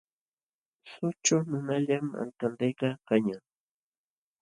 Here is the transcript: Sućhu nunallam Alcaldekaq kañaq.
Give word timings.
Sućhu 0.91 1.37
nunallam 1.49 2.05
Alcaldekaq 2.21 2.95
kañaq. 3.07 3.43